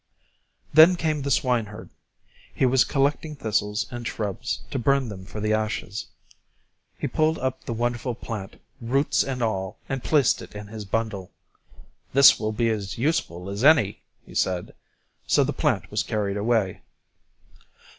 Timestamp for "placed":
10.03-10.41